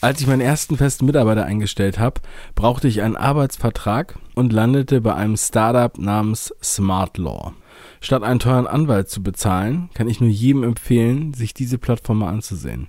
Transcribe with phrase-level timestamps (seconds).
[0.00, 2.20] Als ich meinen ersten festen Mitarbeiter eingestellt habe,
[2.54, 7.52] brauchte ich einen Arbeitsvertrag und landete bei einem Startup namens Smart Law.
[8.00, 12.28] Statt einen teuren Anwalt zu bezahlen, kann ich nur jedem empfehlen, sich diese Plattform mal
[12.28, 12.86] anzusehen.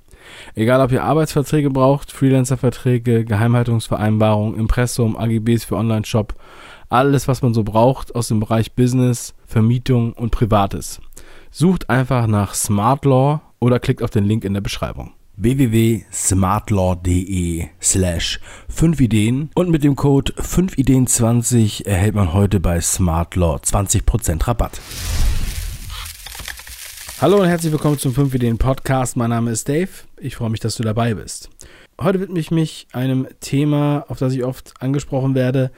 [0.54, 6.36] Egal ob ihr Arbeitsverträge braucht, Freelancerverträge, Geheimhaltungsvereinbarungen, Impressum, AGBs für Online-Shop,
[6.90, 11.02] alles was man so braucht aus dem Bereich Business, Vermietung und Privates.
[11.50, 18.40] Sucht einfach nach Smart Law oder klickt auf den Link in der Beschreibung www.smartlaw.de slash
[18.68, 24.82] 5 Ideen und mit dem Code 5ideen20 erhält man heute bei Smartlaw 20% Rabatt.
[27.22, 29.16] Hallo und herzlich willkommen zum 5 Ideen Podcast.
[29.16, 29.88] Mein Name ist Dave.
[30.18, 31.50] Ich freue mich, dass du dabei bist.
[32.02, 35.72] Heute widme ich mich einem Thema, auf das ich oft angesprochen werde,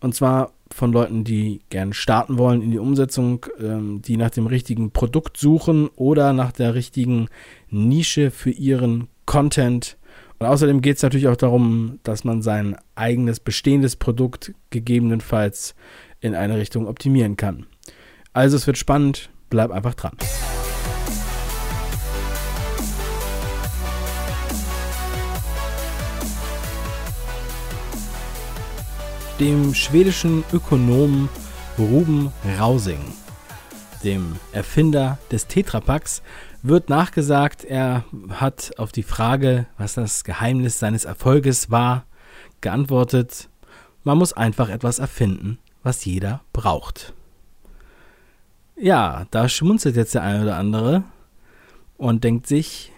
[0.00, 4.46] und zwar von Leuten, die gerne starten wollen in die Umsetzung, ähm, die nach dem
[4.46, 7.28] richtigen Produkt suchen oder nach der richtigen
[7.68, 9.96] Nische für ihren Content.
[10.38, 15.74] Und außerdem geht es natürlich auch darum, dass man sein eigenes bestehendes Produkt gegebenenfalls
[16.20, 17.66] in eine Richtung optimieren kann.
[18.32, 20.16] Also es wird spannend, bleib einfach dran.
[29.42, 31.28] Dem schwedischen Ökonomen
[31.76, 33.00] Ruben Rausing,
[34.04, 36.22] dem Erfinder des Tetrapacks,
[36.62, 42.04] wird nachgesagt, er hat auf die Frage, was das Geheimnis seines Erfolges war,
[42.60, 43.48] geantwortet,
[44.04, 47.12] man muss einfach etwas erfinden, was jeder braucht.
[48.76, 51.02] Ja, da schmunzelt jetzt der eine oder andere
[51.96, 52.92] und denkt sich,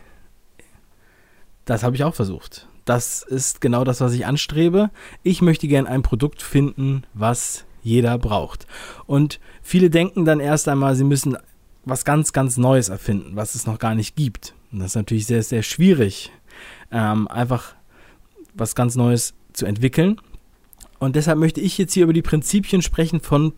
[1.65, 2.69] das habe ich auch versucht.
[2.85, 4.91] Das ist genau das, was ich anstrebe.
[5.23, 8.67] Ich möchte gerne ein Produkt finden, was jeder braucht.
[9.07, 11.37] Und viele denken dann erst einmal, sie müssen
[11.85, 14.55] was ganz, ganz Neues erfinden, was es noch gar nicht gibt.
[14.73, 16.33] Und das ist natürlich sehr, sehr schwierig,
[16.91, 17.75] ähm, einfach
[18.55, 20.21] was ganz Neues zu entwickeln.
[20.99, 23.53] Und deshalb möchte ich jetzt hier über die Prinzipien sprechen von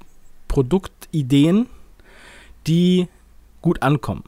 [0.48, 1.66] Produktideen,
[2.66, 3.08] die
[3.62, 4.24] gut ankommen.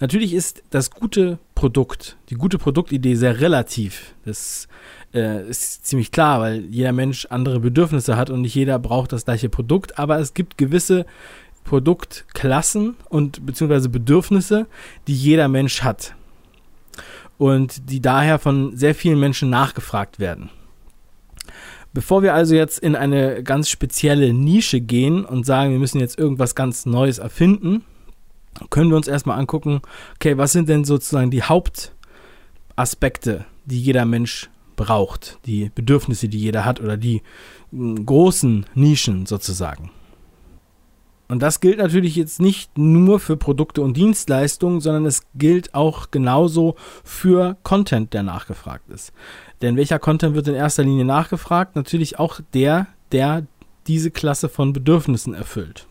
[0.00, 4.16] Natürlich ist das gute Produkt, die gute Produktidee sehr relativ.
[4.24, 4.66] Das
[5.14, 9.26] äh, ist ziemlich klar, weil jeder Mensch andere Bedürfnisse hat und nicht jeder braucht das
[9.26, 9.96] gleiche Produkt.
[9.96, 11.06] Aber es gibt gewisse
[11.62, 14.66] Produktklassen und beziehungsweise Bedürfnisse,
[15.06, 16.16] die jeder Mensch hat.
[17.38, 20.50] Und die daher von sehr vielen Menschen nachgefragt werden.
[21.92, 26.18] Bevor wir also jetzt in eine ganz spezielle Nische gehen und sagen, wir müssen jetzt
[26.18, 27.84] irgendwas ganz Neues erfinden,
[28.70, 29.80] können wir uns erstmal angucken,
[30.16, 36.64] okay, was sind denn sozusagen die Hauptaspekte, die jeder Mensch braucht, die Bedürfnisse, die jeder
[36.64, 37.22] hat oder die
[37.70, 39.90] hm, großen Nischen sozusagen.
[41.28, 46.10] Und das gilt natürlich jetzt nicht nur für Produkte und Dienstleistungen, sondern es gilt auch
[46.10, 49.14] genauso für Content, der nachgefragt ist.
[49.62, 51.74] Denn welcher Content wird in erster Linie nachgefragt?
[51.74, 53.46] Natürlich auch der, der
[53.86, 55.86] diese Klasse von Bedürfnissen erfüllt.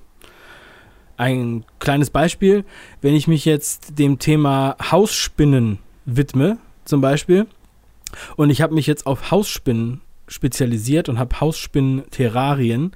[1.22, 2.66] Ein kleines Beispiel,
[3.02, 7.46] wenn ich mich jetzt dem Thema Hausspinnen widme, zum Beispiel,
[8.38, 12.94] und ich habe mich jetzt auf Hausspinnen spezialisiert und habe Hausspinnen-Terrarien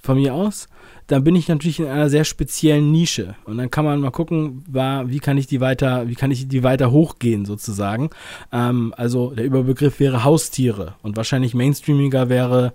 [0.00, 0.68] von mir aus,
[1.08, 3.34] dann bin ich natürlich in einer sehr speziellen Nische.
[3.44, 6.62] Und dann kann man mal gucken, wie kann ich die weiter, wie kann ich die
[6.62, 8.10] weiter hochgehen sozusagen.
[8.52, 12.72] Ähm, also der Überbegriff wäre Haustiere und wahrscheinlich mainstreamiger wäre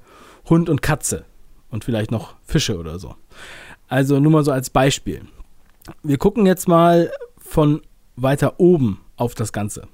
[0.50, 1.24] Hund und Katze
[1.70, 3.16] und vielleicht noch Fische oder so.
[3.90, 5.24] Also nur mal so als Beispiel.
[6.04, 7.82] Wir gucken jetzt mal von
[8.16, 9.88] weiter oben auf das Ganze.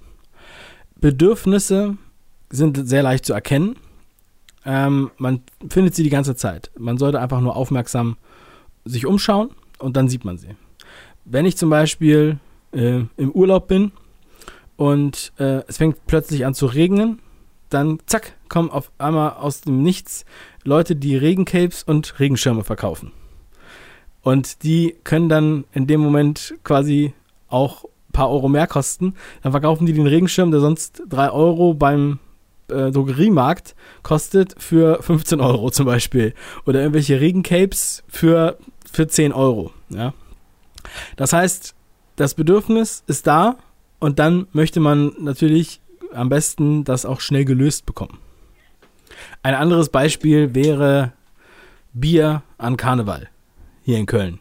[1.00, 1.98] Bedürfnisse
[2.50, 3.78] sind sehr leicht zu erkennen.
[4.66, 6.72] Ähm, man findet sie die ganze Zeit.
[6.78, 8.18] Man sollte einfach nur aufmerksam
[8.84, 10.56] sich umschauen und dann sieht man sie.
[11.24, 12.40] Wenn ich zum Beispiel
[12.74, 13.92] äh, im Urlaub bin
[14.76, 17.20] und äh, es fängt plötzlich an zu regnen,
[17.70, 20.26] dann zack, kommen auf einmal aus dem Nichts
[20.64, 23.12] Leute, die Regencapes und Regenschirme verkaufen.
[24.26, 27.14] Und die können dann in dem Moment quasi
[27.48, 29.14] auch ein paar Euro mehr kosten.
[29.44, 32.18] Dann verkaufen die den Regenschirm, der sonst 3 Euro beim
[32.68, 36.34] äh, Drogeriemarkt kostet, für 15 Euro zum Beispiel.
[36.66, 38.58] Oder irgendwelche Regencapes für,
[38.92, 39.72] für 10 Euro.
[39.90, 40.16] Ja?
[41.18, 41.76] Das heißt,
[42.16, 43.58] das Bedürfnis ist da
[44.00, 48.18] und dann möchte man natürlich am besten das auch schnell gelöst bekommen.
[49.44, 51.14] Ein anderes Beispiel wäre
[51.94, 53.30] Bier an Karneval
[53.86, 54.40] hier in Köln.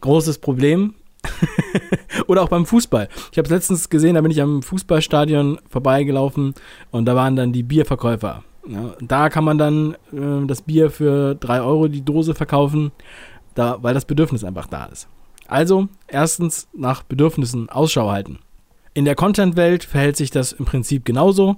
[0.00, 0.94] Großes Problem.
[2.26, 3.08] Oder auch beim Fußball.
[3.30, 6.54] Ich habe es letztens gesehen, da bin ich am Fußballstadion vorbeigelaufen
[6.90, 8.42] und da waren dann die Bierverkäufer.
[8.66, 12.92] Ja, da kann man dann äh, das Bier für 3 Euro die Dose verkaufen,
[13.54, 15.08] da, weil das Bedürfnis einfach da ist.
[15.46, 18.38] Also, erstens nach Bedürfnissen Ausschau halten.
[18.94, 21.56] In der Content-Welt verhält sich das im Prinzip genauso.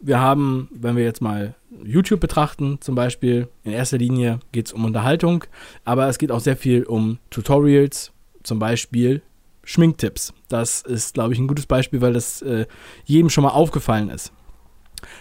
[0.00, 1.54] Wir haben, wenn wir jetzt mal
[1.84, 5.44] YouTube betrachten, zum Beispiel, in erster Linie geht es um Unterhaltung,
[5.84, 8.12] aber es geht auch sehr viel um Tutorials,
[8.42, 9.22] zum Beispiel
[9.64, 10.32] Schminktipps.
[10.48, 12.66] Das ist, glaube ich, ein gutes Beispiel, weil das äh,
[13.04, 14.32] jedem schon mal aufgefallen ist.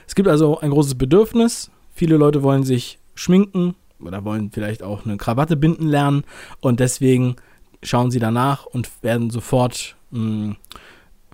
[0.08, 1.72] Es gibt also ein großes Bedürfnis.
[1.94, 6.24] Viele Leute wollen sich schminken oder wollen vielleicht auch eine Krawatte binden lernen
[6.60, 7.38] und deswegen
[7.82, 10.56] schauen sie danach und werden sofort mh, hm,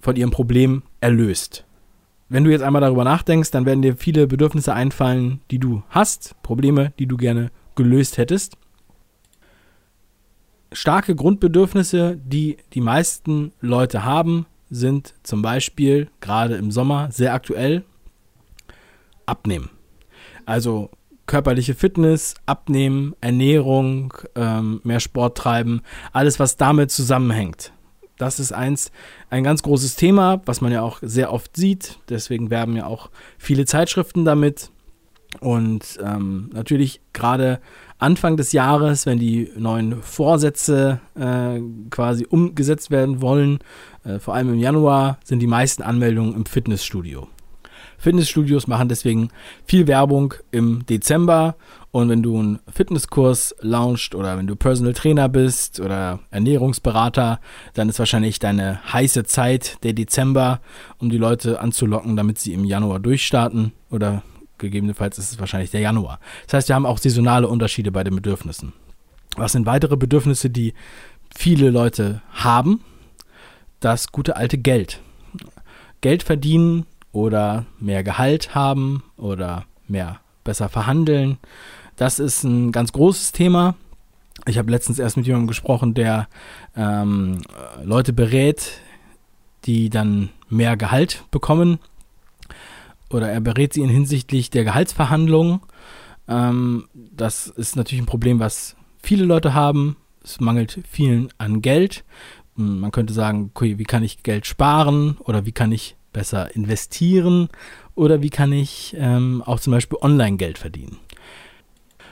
[0.02, 1.66] von ihrem Problem erlöst.
[2.32, 6.42] Wenn du jetzt einmal darüber nachdenkst, dann werden dir viele Bedürfnisse einfallen, die du hast,
[6.44, 8.56] Probleme, die du gerne gelöst hättest.
[10.72, 17.84] Starke Grundbedürfnisse, die die meisten Leute haben, sind zum Beispiel gerade im Sommer sehr aktuell
[19.26, 19.70] abnehmen.
[20.46, 20.90] Also
[21.26, 25.82] körperliche Fitness, Abnehmen, Ernährung, ähm, mehr Sport treiben,
[26.14, 27.74] alles, was damit zusammenhängt.
[28.22, 28.92] Das ist eins,
[29.32, 31.98] ein ganz großes Thema, was man ja auch sehr oft sieht.
[32.08, 33.10] Deswegen werben ja auch
[33.40, 34.70] viele Zeitschriften damit.
[35.40, 37.62] Und ähm, natürlich gerade
[37.98, 43.58] Anfang des Jahres, wenn die neuen Vorsätze äh, quasi umgesetzt werden wollen,
[44.04, 47.28] äh, vor allem im Januar, sind die meisten Anmeldungen im Fitnessstudio.
[48.02, 49.30] Fitnessstudios machen deswegen
[49.64, 51.56] viel Werbung im Dezember.
[51.92, 57.40] Und wenn du einen Fitnesskurs launchst oder wenn du Personal Trainer bist oder Ernährungsberater,
[57.76, 60.62] dann ist wahrscheinlich deine heiße Zeit der Dezember,
[60.98, 63.74] um die Leute anzulocken, damit sie im Januar durchstarten.
[63.92, 64.24] Oder
[64.58, 66.20] gegebenenfalls ist es wahrscheinlich der Januar.
[66.46, 68.74] Das heißt, wir haben auch saisonale Unterschiede bei den Bedürfnissen.
[69.38, 70.74] Was sind weitere Bedürfnisse, die
[71.36, 72.82] viele Leute haben?
[73.80, 75.02] Das gute alte Geld.
[76.02, 81.38] Geld verdienen oder mehr Gehalt haben oder mehr besser verhandeln.
[81.96, 83.76] Das ist ein ganz großes Thema.
[84.48, 86.28] Ich habe letztens erst mit jemandem gesprochen, der
[86.76, 87.42] ähm,
[87.84, 88.72] Leute berät,
[89.66, 91.80] die dann mehr Gehalt bekommen.
[93.10, 95.62] Oder er berät sie in hinsichtlich der Gehaltsverhandlungen.
[96.28, 99.98] Ähm, das ist natürlich ein Problem, was viele Leute haben.
[100.24, 102.04] Es mangelt vielen an Geld.
[102.56, 107.50] Man könnte sagen, okay, wie kann ich Geld sparen oder wie kann ich besser investieren
[107.96, 110.98] oder wie kann ich ähm, auch zum Beispiel Online-Geld verdienen.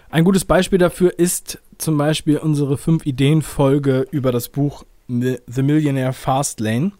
[0.09, 5.63] Ein gutes Beispiel dafür ist zum Beispiel unsere 5 Ideen Folge über das Buch The
[5.63, 6.91] Millionaire Fast Lane.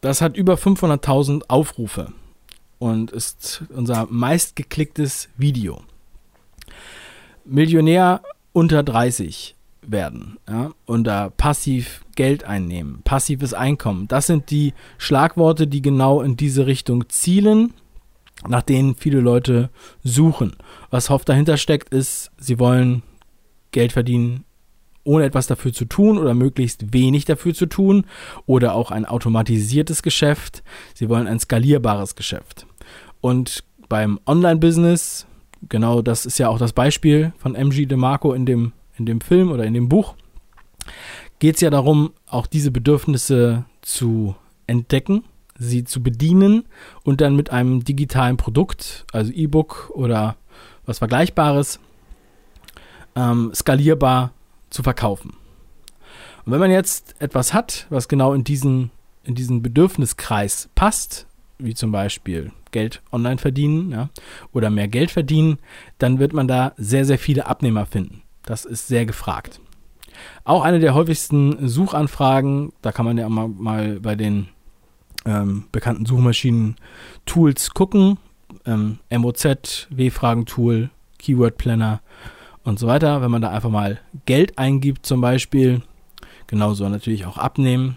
[0.00, 2.12] Das hat über 500.000 Aufrufe
[2.78, 5.82] und ist unser meistgeklicktes Video.
[7.44, 8.22] Millionär
[8.52, 9.56] unter 30
[9.90, 14.08] werden ja, und da passiv Geld einnehmen, passives Einkommen.
[14.08, 17.74] Das sind die Schlagworte, die genau in diese Richtung zielen,
[18.48, 19.70] nach denen viele Leute
[20.02, 20.56] suchen.
[20.90, 23.02] Was oft dahinter steckt, ist, sie wollen
[23.72, 24.44] Geld verdienen,
[25.04, 28.06] ohne etwas dafür zu tun oder möglichst wenig dafür zu tun
[28.46, 30.62] oder auch ein automatisiertes Geschäft.
[30.94, 32.66] Sie wollen ein skalierbares Geschäft.
[33.20, 35.26] Und beim Online-Business,
[35.68, 39.50] genau das ist ja auch das Beispiel von MG DeMarco in dem in dem Film
[39.50, 40.14] oder in dem Buch
[41.40, 44.36] geht es ja darum, auch diese Bedürfnisse zu
[44.66, 45.24] entdecken,
[45.58, 46.64] sie zu bedienen
[47.02, 50.36] und dann mit einem digitalen Produkt, also E-Book oder
[50.86, 51.80] was Vergleichbares,
[53.16, 54.32] ähm, skalierbar
[54.68, 55.34] zu verkaufen.
[56.44, 58.90] Und wenn man jetzt etwas hat, was genau in diesen,
[59.24, 61.26] in diesen Bedürfniskreis passt,
[61.58, 64.10] wie zum Beispiel Geld online verdienen ja,
[64.52, 65.58] oder mehr Geld verdienen,
[65.98, 68.22] dann wird man da sehr, sehr viele Abnehmer finden.
[68.44, 69.60] Das ist sehr gefragt.
[70.44, 74.48] Auch eine der häufigsten Suchanfragen, da kann man ja mal, mal bei den
[75.24, 78.18] ähm, bekannten Suchmaschinen-Tools gucken.
[78.66, 82.00] Ähm, MOZ, W-Fragen-Tool, Keyword Planner
[82.64, 83.22] und so weiter.
[83.22, 85.82] Wenn man da einfach mal Geld eingibt, zum Beispiel,
[86.46, 87.96] genauso natürlich auch abnehmen.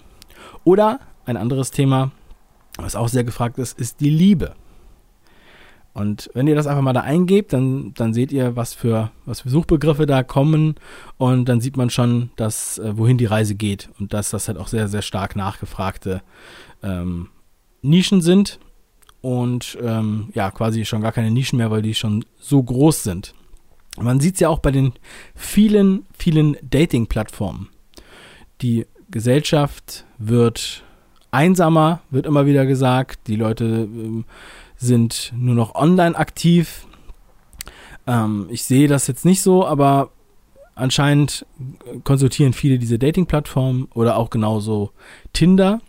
[0.64, 2.12] Oder ein anderes Thema,
[2.78, 4.56] was auch sehr gefragt ist, ist die Liebe.
[5.94, 9.42] Und wenn ihr das einfach mal da eingebt, dann, dann seht ihr, was für, was
[9.42, 10.76] für Suchbegriffe da kommen
[11.18, 14.58] und dann sieht man schon, dass, äh, wohin die Reise geht und dass das halt
[14.58, 16.24] auch sehr, sehr stark nachgefragte
[16.82, 17.30] ähm,
[17.84, 18.60] Nischen sind
[19.22, 23.36] und ähm, ja, quasi schon gar keine Nischen mehr, weil die schon so groß sind.
[24.00, 24.94] Man sieht es ja auch bei den
[25.36, 27.70] vielen, vielen Dating-Plattformen.
[28.62, 30.84] Die Gesellschaft wird
[31.30, 33.28] einsamer, wird immer wieder gesagt.
[33.28, 34.26] Die Leute ähm,
[34.84, 36.86] sind nur noch online aktiv.
[38.06, 40.12] Ähm, ich sehe das jetzt nicht so, aber
[40.76, 41.46] anscheinend
[42.04, 44.92] konsultieren viele diese Dating-Plattformen oder auch genauso
[45.32, 45.82] Tinder.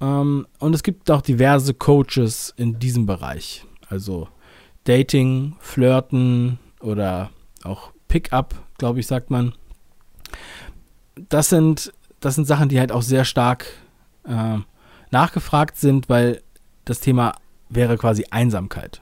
[0.00, 3.64] Ähm, und es gibt auch diverse Coaches in diesem Bereich.
[3.88, 4.28] Also
[4.84, 7.30] Dating, Flirten oder
[7.62, 9.54] auch Pickup, glaube ich, sagt man.
[11.28, 13.66] Das sind, das sind Sachen, die halt auch sehr stark
[14.24, 14.58] äh,
[15.10, 16.42] nachgefragt sind, weil
[16.84, 17.34] das Thema
[17.68, 19.00] wäre quasi Einsamkeit.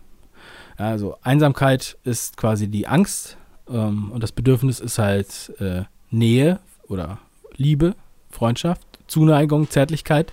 [0.76, 3.37] Also Einsamkeit ist quasi die Angst
[3.69, 7.19] ähm, und das Bedürfnis ist halt äh, Nähe oder
[7.57, 7.95] Liebe,
[8.31, 10.33] Freundschaft, Zuneigung, Zärtlichkeit.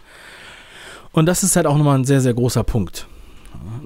[1.12, 3.08] Und das ist halt auch nochmal ein sehr, sehr großer Punkt.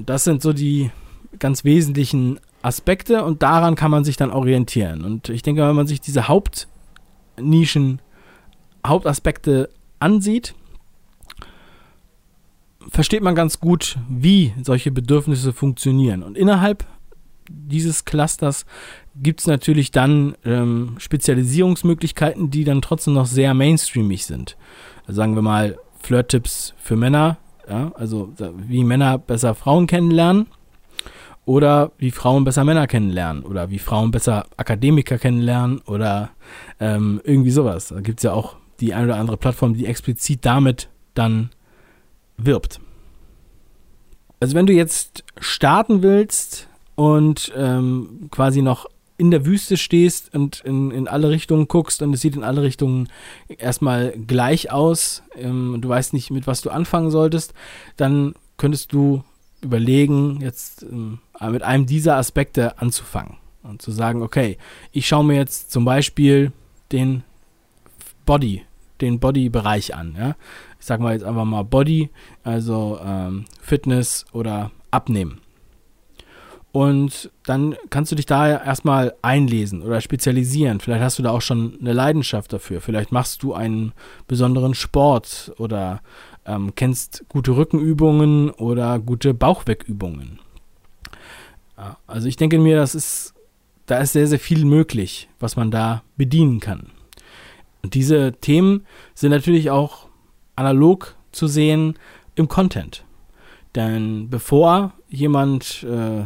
[0.05, 0.91] Das sind so die
[1.39, 5.03] ganz wesentlichen Aspekte und daran kann man sich dann orientieren.
[5.03, 8.01] Und ich denke, wenn man sich diese Hauptnischen,
[8.85, 9.69] Hauptaspekte
[9.99, 10.53] ansieht,
[12.89, 16.23] versteht man ganz gut, wie solche Bedürfnisse funktionieren.
[16.23, 16.85] Und innerhalb
[17.49, 18.65] dieses Clusters
[19.15, 24.57] gibt es natürlich dann ähm, Spezialisierungsmöglichkeiten, die dann trotzdem noch sehr mainstreamig sind.
[25.05, 27.37] Also sagen wir mal Flirt-Tipps für Männer,
[27.69, 28.33] ja, also
[28.67, 30.47] wie Männer besser Frauen kennenlernen
[31.45, 36.31] oder wie Frauen besser Männer kennenlernen oder wie Frauen besser Akademiker kennenlernen oder
[36.79, 37.89] ähm, irgendwie sowas.
[37.89, 41.51] Da gibt es ja auch die eine oder andere Plattform, die explizit damit dann
[42.37, 42.79] wirbt.
[44.39, 48.87] Also wenn du jetzt starten willst und ähm, quasi noch
[49.17, 52.61] in der Wüste stehst und in, in alle Richtungen guckst und es sieht in alle
[52.61, 53.09] Richtungen
[53.47, 57.53] erstmal gleich aus, ähm, du weißt nicht, mit was du anfangen solltest,
[57.95, 59.23] dann könntest du
[59.61, 61.19] überlegen, jetzt ähm,
[61.51, 64.57] mit einem dieser Aspekte anzufangen und zu sagen, okay,
[64.91, 66.51] ich schaue mir jetzt zum Beispiel
[66.91, 67.23] den
[68.25, 68.63] Body,
[69.01, 70.15] den Body-Bereich an.
[70.17, 70.35] Ja?
[70.83, 72.09] Ich sage mal jetzt einfach mal Body,
[72.43, 75.39] also ähm, Fitness oder Abnehmen.
[76.73, 80.81] Und dann kannst du dich da erstmal einlesen oder spezialisieren.
[80.81, 82.81] Vielleicht hast du da auch schon eine Leidenschaft dafür.
[82.81, 83.93] Vielleicht machst du einen
[84.27, 86.01] besonderen Sport oder
[86.45, 90.39] ähm, kennst gute Rückenübungen oder gute Bauchwegübungen.
[91.77, 93.33] Ja, also ich denke mir, das ist,
[93.85, 96.87] da ist sehr, sehr viel möglich, was man da bedienen kann.
[97.83, 98.85] Und diese Themen
[99.15, 100.09] sind natürlich auch
[100.55, 101.97] analog zu sehen
[102.35, 103.05] im Content.
[103.75, 106.25] Denn bevor jemand äh,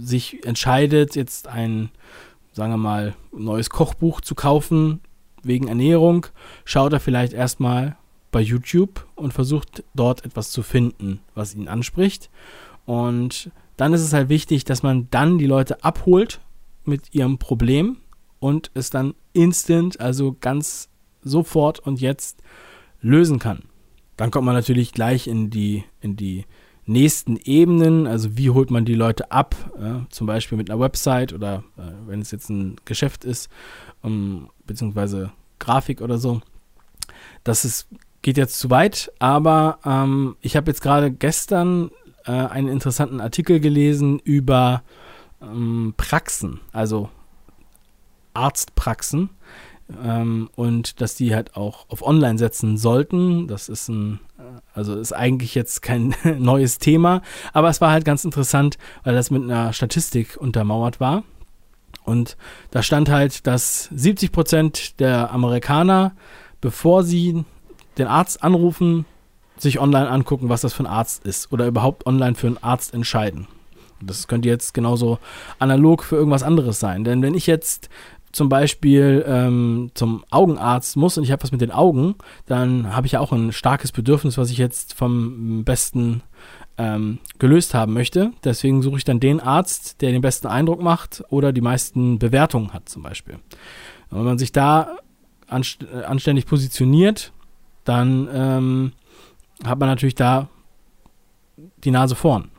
[0.00, 1.90] sich entscheidet, jetzt ein,
[2.52, 5.00] sagen wir mal, neues Kochbuch zu kaufen
[5.42, 6.26] wegen Ernährung,
[6.64, 7.96] schaut er vielleicht erstmal
[8.32, 12.30] bei YouTube und versucht dort etwas zu finden, was ihn anspricht.
[12.86, 16.40] Und dann ist es halt wichtig, dass man dann die Leute abholt
[16.84, 17.98] mit ihrem Problem
[18.38, 20.88] und es dann instant, also ganz
[21.22, 22.42] sofort und jetzt
[23.00, 23.62] lösen kann.
[24.16, 26.44] Dann kommt man natürlich gleich in die, in die
[26.86, 31.32] nächsten Ebenen, also wie holt man die Leute ab, ja, zum Beispiel mit einer Website
[31.32, 33.48] oder äh, wenn es jetzt ein Geschäft ist,
[34.02, 36.40] um, beziehungsweise Grafik oder so.
[37.44, 37.88] Das ist,
[38.22, 41.90] geht jetzt zu weit, aber ähm, ich habe jetzt gerade gestern
[42.24, 44.82] äh, einen interessanten Artikel gelesen über
[45.40, 47.08] ähm, Praxen, also
[48.34, 49.30] Arztpraxen
[50.04, 53.46] ähm, und dass die halt auch auf Online setzen sollten.
[53.46, 54.42] Das ist ein, äh,
[54.74, 59.30] also ist eigentlich jetzt kein neues Thema, aber es war halt ganz interessant, weil das
[59.30, 61.24] mit einer Statistik untermauert war.
[62.04, 62.36] Und
[62.70, 66.12] da stand halt, dass 70 Prozent der Amerikaner,
[66.60, 67.44] bevor sie
[67.98, 69.04] den Arzt anrufen,
[69.58, 72.94] sich online angucken, was das für ein Arzt ist oder überhaupt online für einen Arzt
[72.94, 73.46] entscheiden.
[74.02, 75.18] Das könnte jetzt genauso
[75.58, 77.04] analog für irgendwas anderes sein.
[77.04, 77.90] Denn wenn ich jetzt
[78.32, 82.14] zum Beispiel ähm, zum Augenarzt muss und ich habe was mit den Augen,
[82.46, 86.22] dann habe ich ja auch ein starkes Bedürfnis, was ich jetzt vom besten
[86.78, 88.32] ähm, gelöst haben möchte.
[88.44, 92.72] Deswegen suche ich dann den Arzt, der den besten Eindruck macht oder die meisten Bewertungen
[92.72, 93.34] hat zum Beispiel.
[94.10, 94.96] Und wenn man sich da
[95.46, 97.32] anst anständig positioniert,
[97.84, 98.92] dann ähm,
[99.64, 100.48] hat man natürlich da
[101.84, 102.50] die Nase vorn.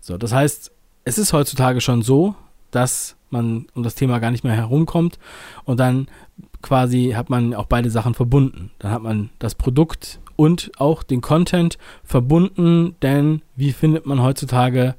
[0.00, 0.70] So, das heißt,
[1.04, 2.34] es ist heutzutage schon so,
[2.74, 5.18] dass man um das Thema gar nicht mehr herumkommt
[5.64, 6.08] und dann
[6.62, 8.70] quasi hat man auch beide Sachen verbunden.
[8.78, 14.94] Dann hat man das Produkt und auch den Content verbunden, denn wie findet man heutzutage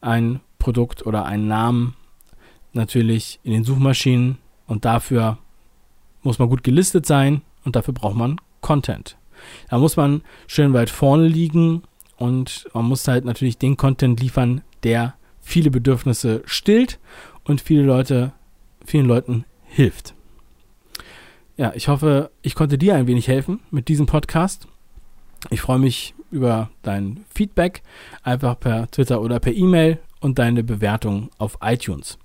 [0.00, 1.96] ein Produkt oder einen Namen
[2.72, 5.38] natürlich in den Suchmaschinen und dafür
[6.22, 9.16] muss man gut gelistet sein und dafür braucht man Content.
[9.70, 11.82] Da muss man schön weit vorne liegen
[12.16, 15.14] und man muss halt natürlich den Content liefern, der
[15.48, 16.98] viele Bedürfnisse stillt
[17.44, 18.32] und viele Leute,
[18.84, 20.14] vielen Leuten hilft.
[21.56, 24.68] Ja, ich hoffe, ich konnte dir ein wenig helfen mit diesem Podcast.
[25.50, 27.82] Ich freue mich über dein Feedback,
[28.22, 32.18] einfach per Twitter oder per E-Mail und deine Bewertung auf iTunes.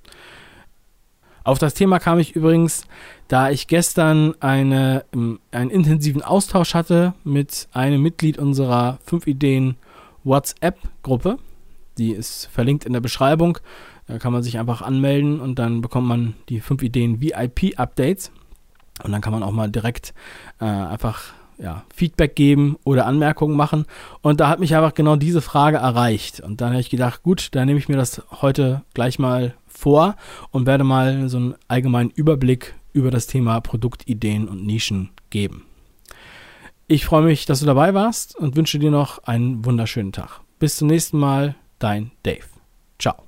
[1.45, 2.85] Auf das Thema kam ich übrigens,
[3.27, 9.77] da ich gestern eine, ähm, einen intensiven Austausch hatte mit einem Mitglied unserer 5 Ideen
[10.23, 11.37] WhatsApp-Gruppe.
[11.97, 13.59] Die ist verlinkt in der Beschreibung.
[14.07, 18.31] Da kann man sich einfach anmelden und dann bekommt man die 5 Ideen VIP-Updates.
[19.03, 20.13] Und dann kann man auch mal direkt
[20.59, 23.85] äh, einfach ja, Feedback geben oder Anmerkungen machen.
[24.21, 26.39] Und da hat mich einfach genau diese Frage erreicht.
[26.41, 30.15] Und dann habe ich gedacht, gut, dann nehme ich mir das heute gleich mal vor
[30.51, 35.65] und werde mal so einen allgemeinen Überblick über das Thema Produktideen und Nischen geben.
[36.87, 40.41] Ich freue mich, dass du dabei warst und wünsche dir noch einen wunderschönen Tag.
[40.59, 42.47] Bis zum nächsten Mal, dein Dave.
[42.99, 43.23] Ciao.